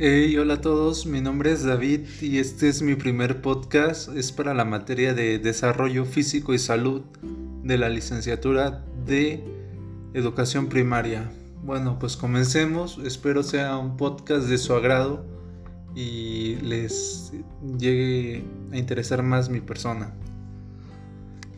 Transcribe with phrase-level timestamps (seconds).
[0.00, 4.08] Hey, hola a todos, mi nombre es David y este es mi primer podcast.
[4.14, 7.02] Es para la materia de desarrollo físico y salud
[7.64, 9.42] de la licenciatura de
[10.14, 11.28] educación primaria.
[11.64, 13.00] Bueno, pues comencemos.
[13.04, 15.24] Espero sea un podcast de su agrado
[15.96, 17.32] y les
[17.76, 20.14] llegue a interesar más mi persona.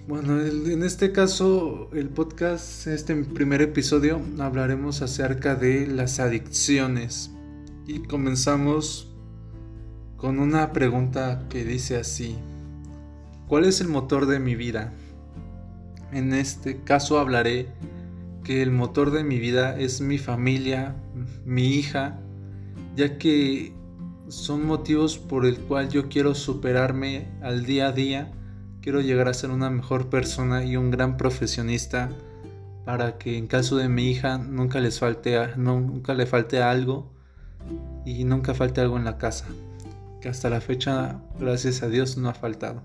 [0.09, 7.33] Bueno, en este caso, el podcast, este primer episodio, hablaremos acerca de las adicciones
[7.91, 9.09] y comenzamos
[10.17, 12.37] con una pregunta que dice así.
[13.49, 14.93] ¿Cuál es el motor de mi vida?
[16.13, 17.67] En este caso hablaré
[18.45, 20.95] que el motor de mi vida es mi familia,
[21.45, 22.21] mi hija,
[22.95, 23.73] ya que
[24.29, 28.31] son motivos por el cual yo quiero superarme al día a día,
[28.83, 32.11] quiero llegar a ser una mejor persona y un gran profesionista
[32.85, 37.11] para que en caso de mi hija nunca les falte nunca le falte algo
[38.05, 39.47] y nunca falte algo en la casa,
[40.21, 42.83] que hasta la fecha, gracias a Dios, no ha faltado.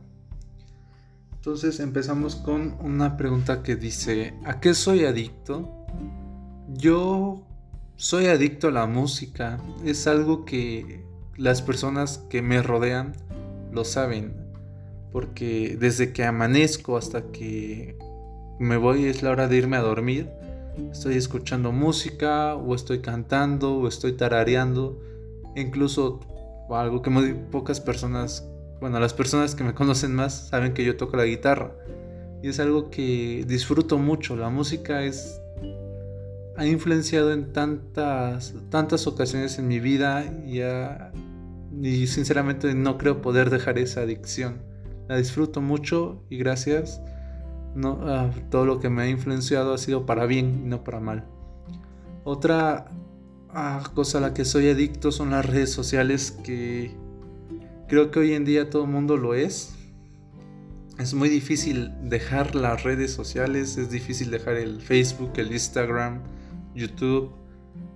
[1.36, 5.86] Entonces empezamos con una pregunta que dice, ¿a qué soy adicto?
[6.74, 7.46] Yo
[7.98, 11.06] soy adicto a la música, es algo que
[11.38, 13.14] las personas que me rodean
[13.72, 14.34] lo saben,
[15.12, 17.98] porque desde que amanezco hasta que
[18.60, 20.30] me voy es la hora de irme a dormir,
[20.92, 25.00] estoy escuchando música o estoy cantando o estoy tarareando.
[25.56, 26.20] Incluso
[26.70, 28.48] algo que muy pocas personas,
[28.80, 31.76] bueno, las personas que me conocen más saben que yo toco la guitarra.
[32.42, 34.36] Y es algo que disfruto mucho.
[34.36, 35.42] La música es
[36.58, 40.62] ha influenciado en tantas tantas ocasiones en mi vida y,
[41.86, 44.62] y sinceramente no creo poder dejar esa adicción.
[45.08, 47.02] La disfruto mucho y gracias
[47.76, 51.00] no, ah, todo lo que me ha influenciado ha sido para bien y no para
[51.00, 51.26] mal.
[52.24, 52.92] Otra
[53.50, 56.96] ah, cosa a la que soy adicto son las redes sociales que
[57.88, 59.76] creo que hoy en día todo el mundo lo es.
[60.98, 66.22] Es muy difícil dejar las redes sociales, es difícil dejar el Facebook, el Instagram,
[66.74, 67.32] YouTube.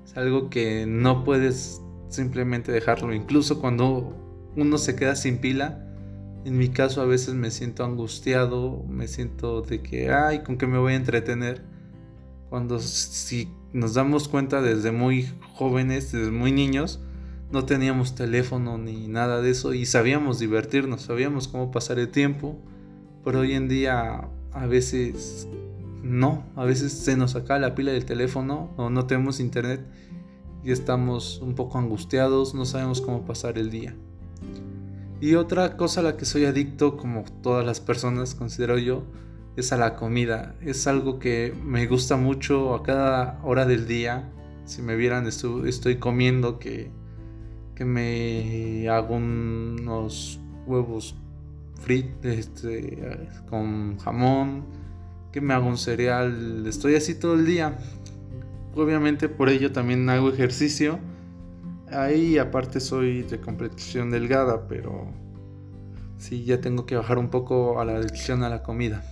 [0.04, 3.14] Es algo que no puedes simplemente dejarlo.
[3.14, 4.14] Incluso cuando
[4.58, 5.89] uno se queda sin pila,
[6.46, 10.68] en mi caso a veces me siento angustiado, me siento de que, ay, ¿con qué
[10.68, 11.64] me voy a entretener?
[12.50, 17.00] Cuando si nos damos cuenta desde muy jóvenes, desde muy niños,
[17.52, 22.58] no teníamos teléfono ni nada de eso y sabíamos divertirnos, sabíamos cómo pasar el tiempo,
[23.24, 25.48] pero hoy en día a veces
[26.02, 29.82] no, a veces se nos saca la pila del teléfono o no tenemos internet
[30.64, 33.96] y estamos un poco angustiados, no sabemos cómo pasar el día.
[35.22, 39.04] Y otra cosa a la que soy adicto, como todas las personas considero yo,
[39.58, 40.56] es a la comida.
[40.62, 44.32] Es algo que me gusta mucho a cada hora del día.
[44.64, 46.92] Si me vieran, estoy, comiendo que,
[47.76, 51.16] que me hago unos huevos
[51.82, 54.64] fritos este, con jamón,
[55.34, 56.66] que me hago un cereal.
[56.66, 57.78] Estoy así todo el día.
[58.74, 61.00] Obviamente por ello también hago ejercicio
[61.92, 65.08] Ahí aparte soy de complexión delgada, pero
[66.18, 69.04] sí ya tengo que bajar un poco a la adicción a la comida.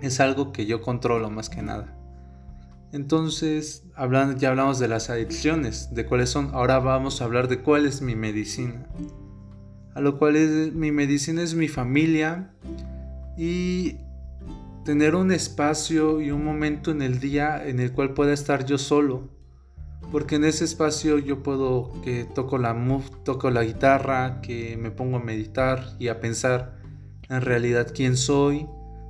[0.00, 1.94] Es algo que yo controlo más que nada.
[2.92, 6.50] Entonces, hablando, ya hablamos de las adicciones, de cuáles son.
[6.54, 8.86] Ahora vamos a hablar de cuál es mi medicina.
[9.94, 12.54] A lo cual es, mi medicina es mi familia
[13.36, 13.98] y
[14.84, 18.78] tener un espacio y un momento en el día en el cual pueda estar yo
[18.78, 19.33] solo
[20.14, 22.72] porque en ese espacio yo puedo que toco la
[23.24, 26.78] toco la guitarra, que me pongo a meditar y a pensar
[27.28, 28.68] en realidad quién soy,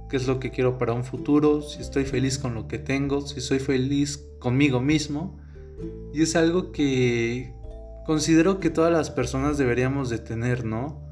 [0.08, 3.20] qué es lo que quiero para un futuro, si estoy feliz con lo que tengo,
[3.20, 5.38] si soy feliz conmigo mismo.
[6.14, 7.52] Y es algo que
[8.06, 11.02] considero que todas las personas deberíamos de tener, ¿no?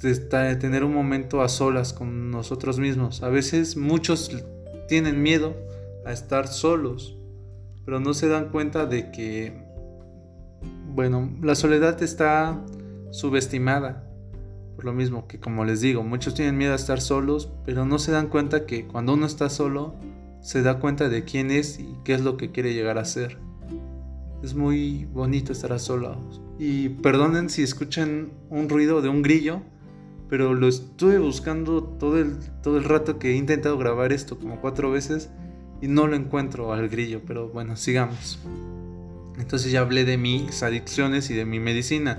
[0.00, 0.14] De
[0.54, 3.24] tener un momento a solas con nosotros mismos.
[3.24, 4.30] A veces muchos
[4.86, 5.56] tienen miedo
[6.06, 7.17] a estar solos
[7.88, 9.64] pero no se dan cuenta de que,
[10.94, 12.62] bueno, la soledad está
[13.12, 14.06] subestimada.
[14.76, 17.98] Por lo mismo que, como les digo, muchos tienen miedo a estar solos, pero no
[17.98, 19.94] se dan cuenta que cuando uno está solo,
[20.42, 23.38] se da cuenta de quién es y qué es lo que quiere llegar a ser.
[24.42, 26.42] Es muy bonito estar a solos.
[26.58, 29.62] Y perdonen si escuchan un ruido de un grillo,
[30.28, 34.60] pero lo estuve buscando todo el, todo el rato que he intentado grabar esto, como
[34.60, 35.30] cuatro veces,
[35.80, 38.38] y no lo encuentro al grillo, pero bueno, sigamos.
[39.38, 42.18] Entonces ya hablé de mis adicciones y de mi medicina.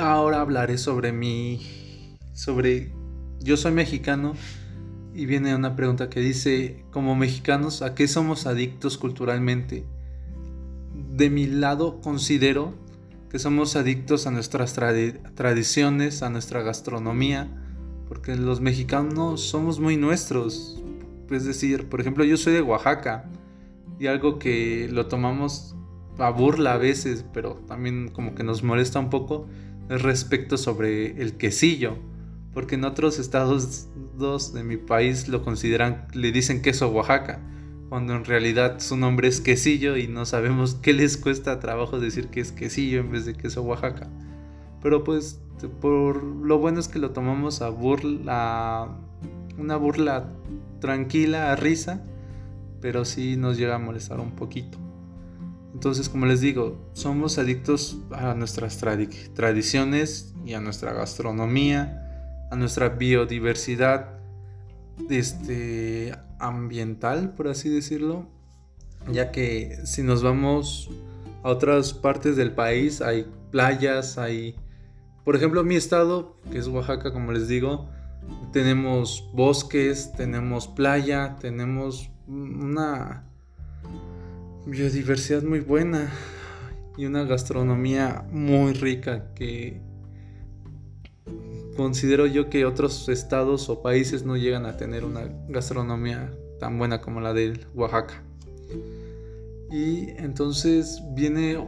[0.00, 2.16] Ahora hablaré sobre mi...
[2.32, 2.92] sobre...
[3.40, 4.34] Yo soy mexicano
[5.14, 9.84] y viene una pregunta que dice, como mexicanos, ¿a qué somos adictos culturalmente?
[11.20, 12.74] de mi lado considero
[13.30, 14.74] que somos adictos a nuestras
[15.34, 17.48] tradiciones, a nuestra gastronomía,
[18.08, 20.82] porque los mexicanos somos muy nuestros.
[21.30, 23.30] Es decir, por ejemplo, yo soy de Oaxaca
[23.98, 25.76] y algo que lo tomamos
[26.18, 29.46] a burla a veces, pero también como que nos molesta un poco,
[29.88, 31.96] es respecto sobre el quesillo,
[32.52, 33.88] porque en otros estados
[34.52, 37.40] de mi país lo consideran, le dicen queso Oaxaca
[37.90, 42.28] cuando en realidad su nombre es quesillo y no sabemos qué les cuesta trabajo decir
[42.28, 44.08] que es quesillo en vez de queso Oaxaca.
[44.80, 45.40] Pero pues
[45.80, 48.96] por lo bueno es que lo tomamos a burla,
[49.60, 50.32] una burla
[50.80, 52.02] tranquila, a risa,
[52.80, 54.78] pero sí nos llega a molestar un poquito.
[55.72, 58.78] Entonces, como les digo, somos adictos a nuestras
[59.34, 64.18] tradiciones y a nuestra gastronomía, a nuestra biodiversidad,
[65.08, 68.26] este, ambiental, por así decirlo,
[69.10, 70.90] ya que si nos vamos
[71.42, 74.56] a otras partes del país hay playas, hay,
[75.24, 77.88] por ejemplo, mi estado, que es Oaxaca, como les digo,
[78.52, 83.24] tenemos bosques, tenemos playa, tenemos una
[84.66, 86.10] biodiversidad muy buena
[86.96, 89.80] y una gastronomía muy rica que
[91.76, 97.00] considero yo que otros estados o países no llegan a tener una gastronomía tan buena
[97.00, 98.22] como la de Oaxaca.
[99.70, 101.64] Y entonces viene,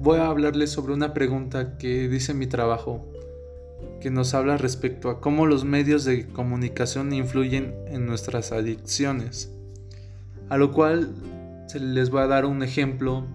[0.00, 3.06] voy a hablarles sobre una pregunta que dice mi trabajo,
[4.00, 9.52] que nos habla respecto a cómo los medios de comunicación influyen en nuestras adicciones.
[10.48, 11.14] A lo cual
[11.66, 13.26] se les voy a dar un ejemplo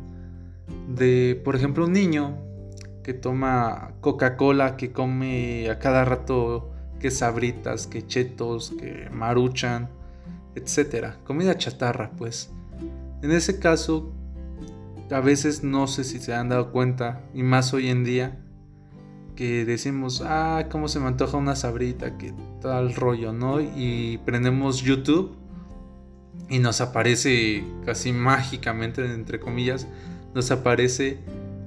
[0.88, 2.38] de, por ejemplo, un niño
[3.04, 9.90] que toma Coca-Cola, que come a cada rato que sabritas, que chetos, que maruchan,
[10.56, 11.20] etcétera.
[11.26, 12.50] Comida chatarra, pues.
[13.22, 14.14] En ese caso,
[15.12, 18.43] a veces no sé si se han dado cuenta, y más hoy en día,
[19.36, 23.60] que decimos, ah, cómo se me antoja una sabrita, que tal rollo, ¿no?
[23.62, 25.36] Y prendemos YouTube
[26.50, 29.88] y nos aparece casi mágicamente, entre comillas,
[30.34, 31.20] nos aparece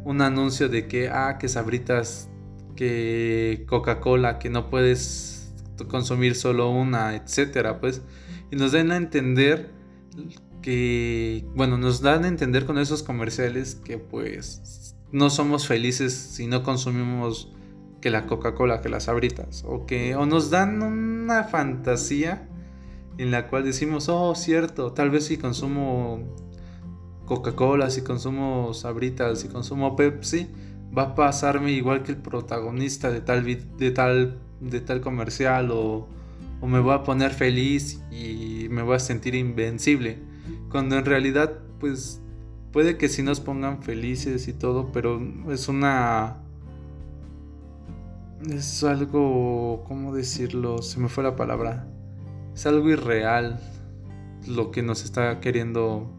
[0.05, 2.29] un anuncio de que, ah, que sabritas,
[2.77, 5.53] que Coca-Cola, que no puedes
[5.89, 8.03] consumir solo una, etcétera, pues.
[8.51, 9.71] Y nos dan a entender
[10.63, 16.47] que, bueno, nos dan a entender con esos comerciales que, pues, no somos felices si
[16.47, 17.53] no consumimos
[18.07, 22.49] que la Coca-Cola, que las sabritas, o que, o nos dan una fantasía
[23.19, 26.21] en la cual decimos, oh, cierto, tal vez si consumo
[27.25, 30.47] Coca-Cola, si consumo Sabritas, si consumo Pepsi,
[30.97, 36.07] va a pasarme igual que el protagonista de tal, de tal, de tal comercial o,
[36.61, 40.21] o me voy a poner feliz y me voy a sentir invencible.
[40.71, 42.21] Cuando en realidad, pues
[42.71, 45.21] puede que sí nos pongan felices y todo, pero
[45.51, 46.46] es una...
[48.45, 50.83] Es algo, ¿cómo decirlo?
[50.83, 51.87] Se me fue la palabra.
[52.55, 53.59] Es algo irreal
[54.47, 56.11] lo que nos está queriendo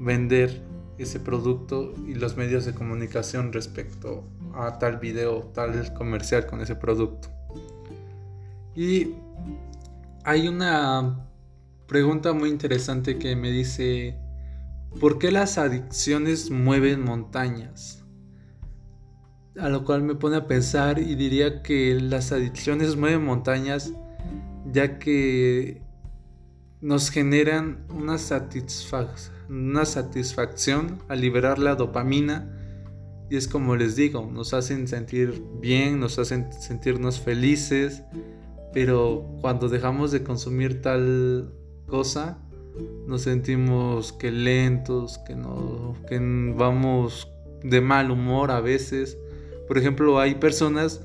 [0.00, 0.62] vender
[0.98, 4.24] ese producto y los medios de comunicación respecto
[4.54, 7.28] a tal video, tal comercial con ese producto.
[8.74, 9.14] Y
[10.24, 11.26] hay una
[11.86, 14.16] pregunta muy interesante que me dice,
[15.00, 17.99] ¿por qué las adicciones mueven montañas?
[19.60, 23.92] A lo cual me pone a pensar y diría que las adicciones mueven montañas
[24.72, 25.82] ya que
[26.80, 32.56] nos generan una satisfacción al liberar la dopamina
[33.30, 38.02] y es como les digo, nos hacen sentir bien, nos hacen sentirnos felices,
[38.72, 41.54] pero cuando dejamos de consumir tal
[41.86, 42.38] cosa,
[43.06, 46.18] nos sentimos que lentos, que no que
[46.56, 47.30] vamos
[47.62, 49.16] de mal humor a veces.
[49.70, 51.00] Por ejemplo, hay personas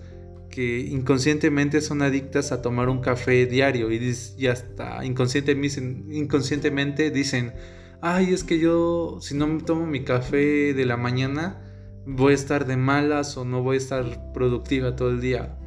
[0.50, 7.54] que inconscientemente son adictas a tomar un café diario y, hasta inconscientemente dicen,
[8.02, 11.62] ay, es que yo si no tomo mi café de la mañana
[12.08, 15.60] voy a estar de malas o no voy a estar productiva todo el día.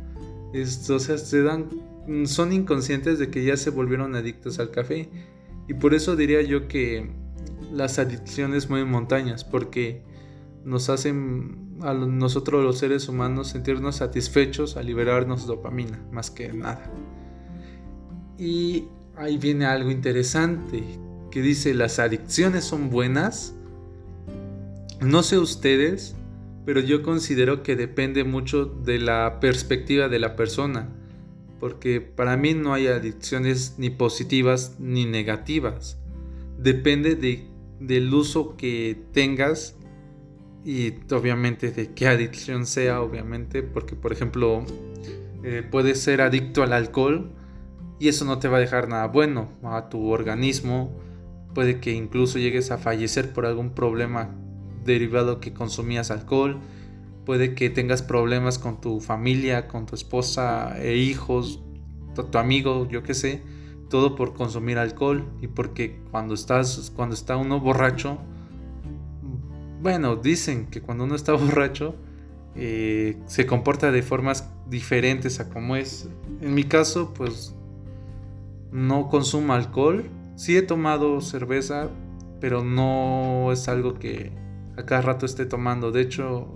[0.52, 1.68] o sea, se dan,
[2.24, 5.08] son inconscientes de que ya se volvieron adictos al café.
[5.68, 7.12] Y por eso diría yo que
[7.72, 10.02] las adicciones mueven montañas, porque
[10.64, 16.90] nos hacen a nosotros los seres humanos sentirnos satisfechos al liberarnos dopamina, más que nada.
[18.38, 18.84] Y
[19.16, 20.82] ahí viene algo interesante,
[21.30, 23.54] que dice las adicciones son buenas.
[25.00, 26.16] No sé ustedes,
[26.64, 30.88] pero yo considero que depende mucho de la perspectiva de la persona,
[31.60, 35.98] porque para mí no hay adicciones ni positivas ni negativas.
[36.58, 37.46] Depende de,
[37.80, 39.77] del uso que tengas
[40.68, 44.66] y obviamente de qué adicción sea, obviamente, porque por ejemplo
[45.42, 47.32] eh, puedes ser adicto al alcohol
[47.98, 50.94] y eso no te va a dejar nada bueno a tu organismo,
[51.54, 54.36] puede que incluso llegues a fallecer por algún problema
[54.84, 56.58] derivado que consumías alcohol,
[57.24, 61.62] puede que tengas problemas con tu familia, con tu esposa e hijos,
[62.14, 63.40] tu, tu amigo, yo qué sé,
[63.88, 68.18] todo por consumir alcohol y porque cuando estás cuando está uno borracho
[69.80, 71.94] bueno, dicen que cuando uno está borracho
[72.54, 76.08] eh, se comporta de formas diferentes a como es.
[76.40, 77.54] En mi caso, pues
[78.72, 80.10] no consumo alcohol.
[80.34, 81.88] Sí he tomado cerveza,
[82.40, 84.32] pero no es algo que
[84.76, 85.92] a cada rato esté tomando.
[85.92, 86.48] De hecho,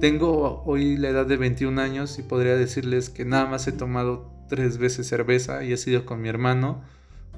[0.00, 4.30] tengo hoy la edad de 21 años y podría decirles que nada más he tomado
[4.48, 6.82] tres veces cerveza y he sido con mi hermano.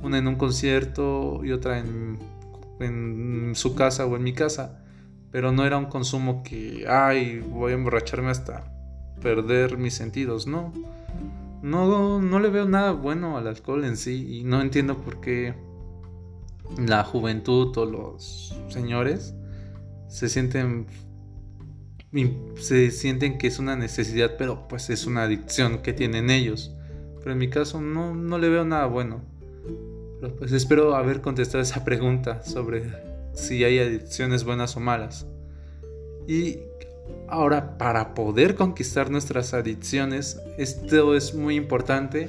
[0.03, 2.19] Una en un concierto y otra en,
[2.81, 4.84] en su casa o en mi casa
[5.35, 8.73] pero no era un consumo que, ay, voy a emborracharme hasta
[9.21, 10.73] perder mis sentidos, no.
[11.61, 15.55] No, no le veo nada bueno al alcohol en sí y no entiendo por qué
[16.79, 19.35] la juventud o los señores
[20.07, 20.87] se sienten
[22.61, 26.77] se sienten que es una necesidad, pero pues es una adicción que tienen ellos.
[27.19, 29.21] Pero en mi caso no, no le veo nada bueno.
[30.21, 35.27] Pero pues espero haber contestado esa pregunta sobre si hay adicciones buenas o malas.
[36.27, 36.59] Y
[37.29, 42.29] ahora, para poder conquistar nuestras adicciones, esto es muy importante,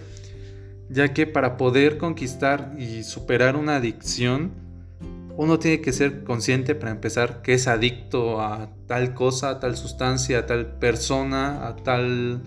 [0.89, 4.51] ya que para poder conquistar y superar una adicción,
[5.37, 9.75] uno tiene que ser consciente para empezar que es adicto a tal cosa, a tal
[9.75, 12.41] sustancia, a tal persona, a tal,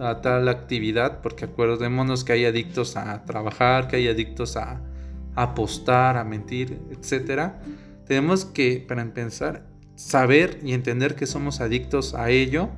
[0.00, 4.80] a tal actividad, porque acordémonos que hay adictos a trabajar, que hay adictos a
[5.36, 7.52] apostar, a mentir, etc.
[8.06, 12.70] Tenemos que, para empezar, saber y entender que somos adictos a ello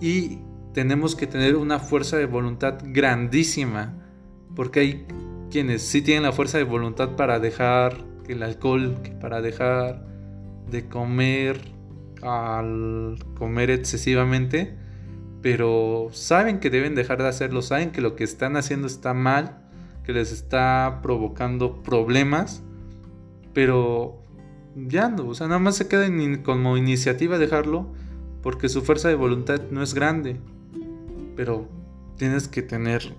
[0.00, 0.38] y
[0.72, 3.94] tenemos que tener una fuerza de voluntad grandísima,
[4.54, 5.06] porque hay
[5.50, 10.04] quienes sí tienen la fuerza de voluntad para dejar el alcohol, para dejar
[10.70, 11.60] de comer
[12.22, 14.76] al comer excesivamente,
[15.40, 19.65] pero saben que deben dejar de hacerlo, saben que lo que están haciendo está mal,
[20.06, 22.62] que les está provocando problemas,
[23.52, 24.22] pero
[24.76, 26.06] ya no, o sea, nada más se queda
[26.44, 27.88] como iniciativa dejarlo
[28.40, 30.36] porque su fuerza de voluntad no es grande,
[31.34, 31.68] pero
[32.16, 33.14] tienes que tener,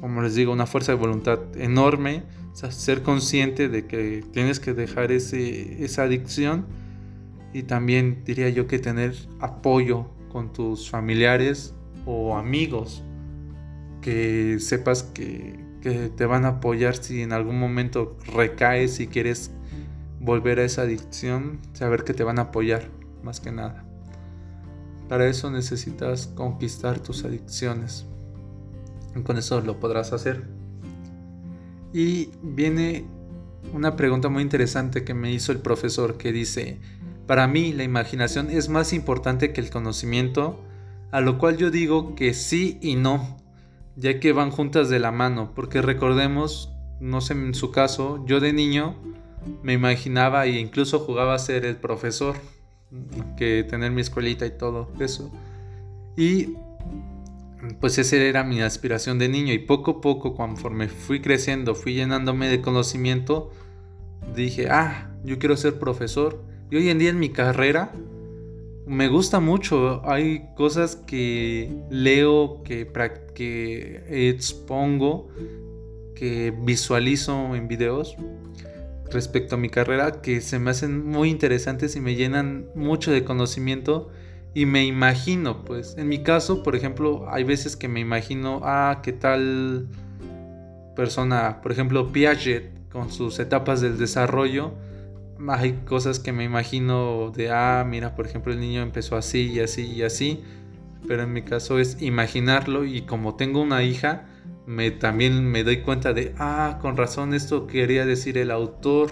[0.00, 5.12] como les digo, una fuerza de voluntad enorme, ser consciente de que tienes que dejar
[5.12, 6.66] ese, esa adicción
[7.52, 11.74] y también diría yo que tener apoyo con tus familiares
[12.06, 13.02] o amigos
[14.00, 19.50] que sepas que, que te van a apoyar si en algún momento recaes y quieres
[20.20, 22.88] volver a esa adicción, saber que te van a apoyar,
[23.22, 23.84] más que nada.
[25.08, 28.06] Para eso necesitas conquistar tus adicciones.
[29.16, 30.44] Y con eso lo podrás hacer.
[31.92, 33.06] Y viene
[33.72, 36.78] una pregunta muy interesante que me hizo el profesor que dice,
[37.26, 40.62] para mí la imaginación es más importante que el conocimiento,
[41.10, 43.36] a lo cual yo digo que sí y no,
[44.00, 48.40] ya que van juntas de la mano, porque recordemos, no sé en su caso, yo
[48.40, 48.96] de niño
[49.62, 52.34] me imaginaba e incluso jugaba a ser el profesor,
[53.36, 55.30] que tener mi escuelita y todo eso.
[56.16, 56.54] Y
[57.78, 61.94] pues esa era mi aspiración de niño y poco a poco conforme fui creciendo, fui
[61.94, 63.50] llenándome de conocimiento,
[64.34, 66.42] dije, ah, yo quiero ser profesor.
[66.70, 67.92] Y hoy en día en mi carrera
[68.90, 75.28] me gusta mucho, hay cosas que leo, que, expongo,
[76.16, 78.16] que visualizo en videos
[79.12, 83.22] respecto a mi carrera que se me hacen muy interesantes y me llenan mucho de
[83.22, 84.10] conocimiento
[84.54, 89.02] y me imagino, pues, en mi caso, por ejemplo, hay veces que me imagino, ah,
[89.04, 89.86] qué tal
[90.96, 94.72] persona, por ejemplo, Piaget con sus etapas del desarrollo,
[95.48, 99.60] hay cosas que me imagino de, ah, mira, por ejemplo, el niño empezó así y
[99.60, 100.42] así y así,
[101.06, 104.26] pero en mi caso es imaginarlo y como tengo una hija,
[104.66, 109.10] me, también me doy cuenta de, ah, con razón esto quería decir el autor.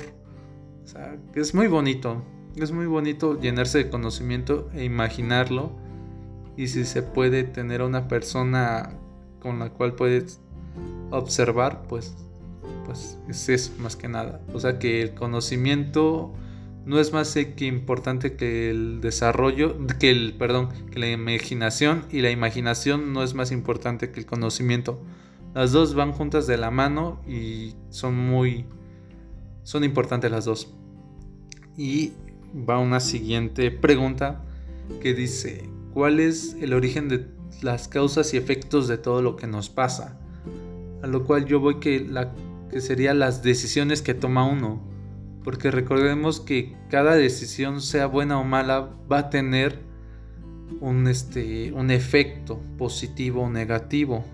[0.85, 2.23] O sea, es muy bonito,
[2.57, 5.73] es muy bonito llenarse de conocimiento e imaginarlo.
[6.57, 8.91] Y si se puede tener una persona
[9.41, 10.41] con la cual puedes
[11.11, 12.28] observar, pues,
[12.89, 14.41] pues es eso más que nada.
[14.55, 16.33] O sea que el conocimiento
[16.87, 22.23] no es más que importante que el desarrollo, que el, perdón, que la imaginación y
[22.23, 25.03] la imaginación no es más importante que el conocimiento.
[25.55, 28.65] Las dos van juntas de la mano y son muy...
[29.65, 30.73] son importantes las dos.
[31.77, 32.15] Y
[32.69, 34.43] va una siguiente pregunta
[35.03, 37.27] que dice, ¿cuál es el origen de
[37.61, 40.19] las causas y efectos de todo lo que nos pasa?
[41.03, 42.33] A lo cual yo voy que, la,
[42.71, 44.81] que sería las decisiones que toma uno.
[45.45, 49.81] Porque recordemos que cada decisión, sea buena o mala, va a tener
[50.81, 54.25] un, este, un efecto positivo o negativo.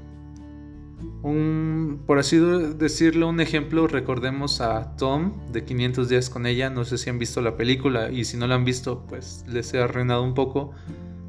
[1.22, 6.84] Un, por así decirlo, un ejemplo, recordemos a Tom de 500 días con ella, no
[6.84, 9.78] sé si han visto la película y si no la han visto, pues les he
[9.78, 10.72] arruinado un poco,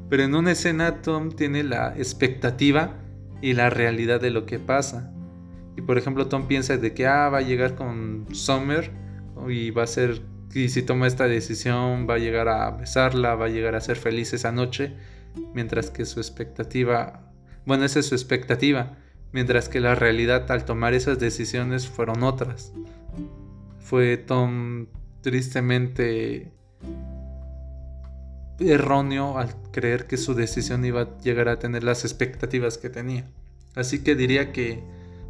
[0.08, 2.94] pero en una escena Tom tiene la expectativa
[3.40, 5.12] y la realidad de lo que pasa.
[5.76, 8.90] Y por ejemplo Tom piensa de que ah, va a llegar con Summer
[9.48, 10.22] y va a ser,
[10.54, 13.96] y si toma esta decisión va a llegar a besarla, va a llegar a ser
[13.96, 14.94] feliz esa noche,
[15.54, 17.30] mientras que su expectativa,
[17.66, 18.96] bueno, esa es su expectativa
[19.36, 22.72] mientras que la realidad al tomar esas decisiones fueron otras.
[23.80, 24.86] Fue Tom
[25.20, 26.52] tristemente
[28.58, 33.28] erróneo al creer que su decisión iba a llegar a tener las expectativas que tenía.
[33.74, 34.82] Así que diría que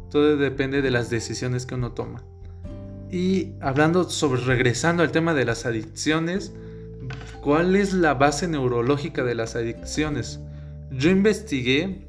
[0.09, 2.23] todo depende de las decisiones que uno toma.
[3.11, 6.53] Y hablando sobre, regresando al tema de las adicciones,
[7.41, 10.39] ¿cuál es la base neurológica de las adicciones?
[10.91, 12.07] Yo investigué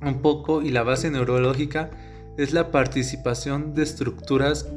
[0.00, 1.90] un poco y la base neurológica
[2.36, 4.68] es la participación de estructuras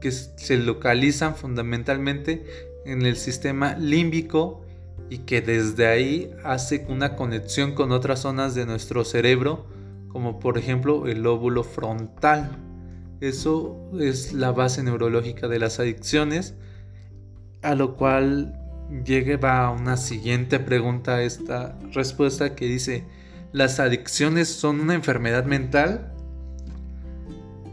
[0.00, 2.44] que se localizan fundamentalmente
[2.84, 4.62] en el sistema límbico
[5.10, 9.66] y que desde ahí hace una conexión con otras zonas de nuestro cerebro,
[10.12, 12.58] como por ejemplo el lóbulo frontal.
[13.20, 16.54] Eso es la base neurológica de las adicciones,
[17.62, 18.56] a lo cual
[19.04, 23.04] llega una siguiente pregunta esta respuesta que dice,
[23.52, 26.12] las adicciones son una enfermedad mental?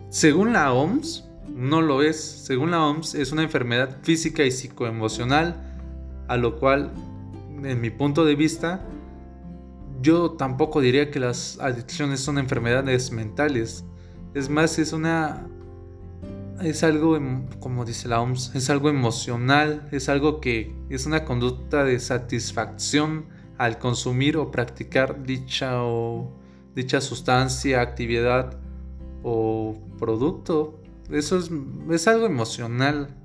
[0.09, 2.17] Según la OMS, no lo es.
[2.17, 5.55] Según la OMS, es una enfermedad física y psicoemocional,
[6.27, 6.91] a lo cual,
[7.63, 8.85] en mi punto de vista,
[10.01, 13.85] yo tampoco diría que las adicciones son enfermedades mentales.
[14.33, 15.47] Es más, es una...
[16.61, 21.23] Es algo, em, como dice la OMS, es algo emocional, es algo que es una
[21.23, 23.25] conducta de satisfacción
[23.59, 26.31] al consumir o practicar dicha, o,
[26.73, 28.59] dicha sustancia, actividad
[29.21, 30.81] o producto.
[31.11, 31.51] Eso es,
[31.91, 33.15] es algo emocional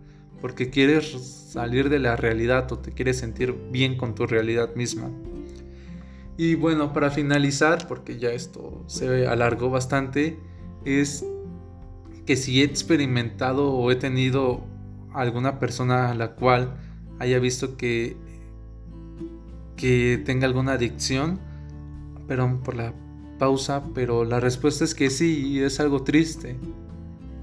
[0.42, 1.12] porque quieres
[1.52, 5.10] salir de la realidad o te quieres sentir bien con tu realidad misma.
[6.36, 10.38] Y bueno, para finalizar, porque ya esto se alargó bastante,
[10.84, 11.24] es
[12.26, 14.64] que si he experimentado o he tenido
[15.12, 16.74] alguna persona a la cual
[17.18, 18.16] haya visto que
[19.82, 21.40] que tenga alguna adicción.
[22.28, 22.94] Perdón por la
[23.40, 26.56] pausa, pero la respuesta es que sí, y es algo triste.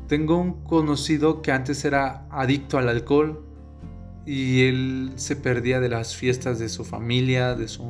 [0.07, 3.45] Tengo un conocido que antes era adicto al alcohol
[4.25, 7.83] y él se perdía de las fiestas de su familia, de su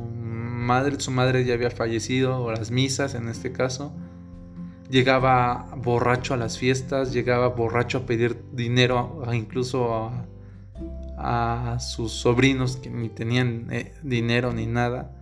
[0.98, 3.92] su madre ya había fallecido, o las misas en este caso.
[4.90, 10.10] Llegaba borracho a las fiestas, llegaba borracho a pedir dinero, incluso
[11.16, 15.12] a, sus sobrinos que ni tenían eh, dinero ni nada.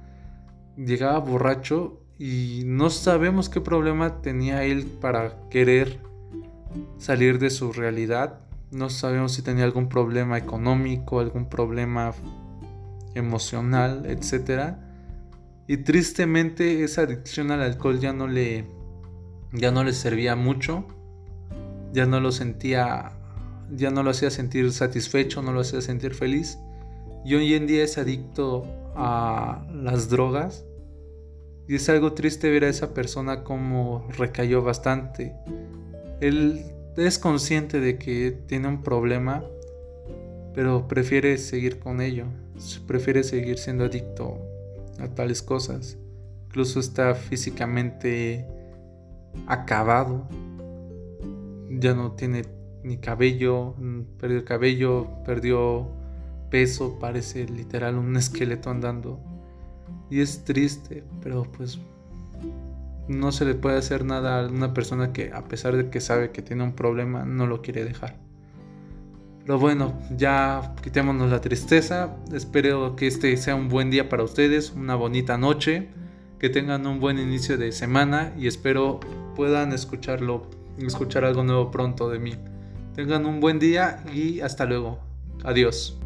[0.77, 6.01] Llegaba borracho y no sabemos qué problema tenía él para querer
[6.99, 8.41] salir de su realidad.
[8.71, 12.13] No sabemos si tenía algún problema económico, algún problema
[13.15, 14.77] emocional, etc.
[15.69, 18.65] Y tristemente esa adicción al alcohol ya no le
[19.53, 20.87] ya no le servía mucho.
[21.93, 23.13] Ya no lo sentía
[23.71, 26.59] ya no lo hacía sentir satisfecho, no lo hacía sentir feliz.
[27.23, 28.65] Y hoy en día es adicto
[28.97, 30.65] a las drogas.
[31.69, 35.35] Y es algo triste ver a esa persona como recayó bastante.
[36.23, 36.65] Él
[36.97, 39.45] es consciente de que tiene un problema,
[40.55, 42.25] pero prefiere seguir con ello.
[42.87, 44.48] Prefiere seguir siendo adicto
[44.99, 45.99] a tales cosas.
[46.47, 48.47] Incluso está físicamente
[49.47, 50.29] acabado.
[51.71, 52.45] Ya no tiene
[52.83, 53.75] ni cabello,
[54.19, 55.89] perdió el cabello, perdió
[56.51, 59.21] peso, parece literal un esqueleto andando.
[60.11, 61.79] Y es triste, pero pues
[63.09, 66.31] no se le puede hacer nada a una persona que a pesar de que sabe
[66.31, 68.28] que tiene un problema, no lo quiere dejar.
[69.49, 72.15] Pero bueno, ya quitémonos la tristeza.
[72.35, 75.89] Espero que este sea un buen día para ustedes, una bonita noche,
[76.39, 79.01] que tengan un buen inicio de semana y espero
[79.37, 80.43] puedan escucharlo,
[80.77, 82.35] escuchar algo nuevo pronto de mí.
[82.95, 84.99] Tengan un buen día y hasta luego.
[85.45, 85.99] Adiós.